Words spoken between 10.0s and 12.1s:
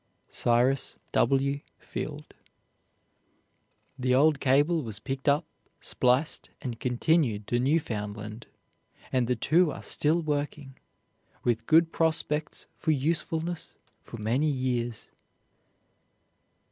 working, with good